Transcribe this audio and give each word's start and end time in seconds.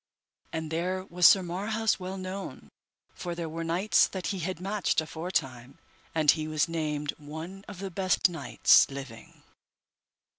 And 0.51 0.71
there 0.71 1.05
was 1.05 1.27
Sir 1.27 1.43
Marhaus 1.43 1.99
well 1.99 2.17
known, 2.17 2.69
for 3.13 3.35
there 3.35 3.47
were 3.47 3.63
knights 3.63 4.07
that 4.07 4.25
he 4.33 4.39
had 4.39 4.59
matched 4.59 4.99
aforetime, 4.99 5.77
and 6.15 6.31
he 6.31 6.47
was 6.47 6.67
named 6.67 7.13
one 7.19 7.63
of 7.67 7.77
the 7.77 7.91
best 7.91 8.27
knights 8.27 8.89
living. 8.89 9.43